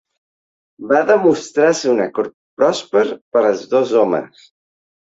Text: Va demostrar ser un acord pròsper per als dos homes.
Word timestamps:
Va 0.91 1.01
demostrar 1.09 1.69
ser 1.81 1.93
un 1.93 2.03
acord 2.07 2.35
pròsper 2.63 3.07
per 3.37 3.47
als 3.53 3.65
dos 3.79 3.97
homes. 4.05 4.53